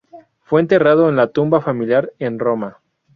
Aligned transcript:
Fue 0.45 0.61
enterrado 0.61 1.09
en 1.09 1.15
la 1.15 1.27
tumba 1.27 1.61
familiar 1.61 2.11
en 2.17 2.39
Roma. 2.39 2.79